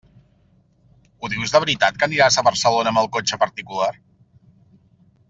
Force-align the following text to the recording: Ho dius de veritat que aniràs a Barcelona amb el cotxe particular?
Ho 1.21 1.29
dius 1.33 1.53
de 1.55 1.61
veritat 1.65 1.99
que 1.99 2.07
aniràs 2.07 2.37
a 2.41 2.47
Barcelona 2.49 2.95
amb 2.95 3.03
el 3.05 3.11
cotxe 3.19 3.39
particular? 3.45 3.91